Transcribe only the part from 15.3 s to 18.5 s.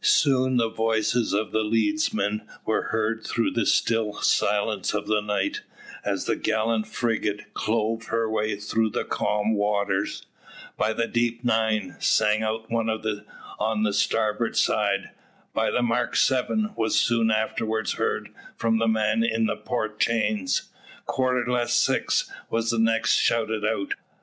"By the mark seven," was soon afterwards heard